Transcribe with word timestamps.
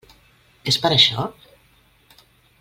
És 0.71 0.79
per 0.85 0.91
això? 0.97 1.27